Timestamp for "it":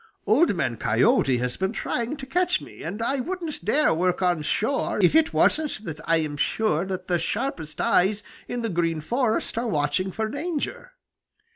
5.13-5.31